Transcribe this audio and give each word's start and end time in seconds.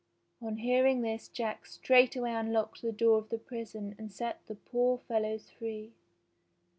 On 0.41 0.57
hearing 0.57 1.01
this 1.03 1.27
Jack 1.27 1.67
straightway 1.67 2.31
unlocked 2.31 2.81
the 2.81 2.91
door 2.91 3.19
of 3.19 3.29
the 3.29 3.37
prison 3.37 3.93
and 3.99 4.11
set 4.11 4.43
the 4.47 4.55
poor 4.55 4.97
fellows 4.97 5.51
free. 5.51 5.91